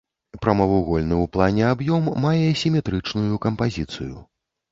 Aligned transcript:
Прамавугольны 0.43 1.13
ў 1.23 1.31
плане 1.35 1.63
аб'ём 1.73 2.09
мае 2.25 2.49
сіметрычную 2.63 3.35
кампазіцыю. 3.47 4.15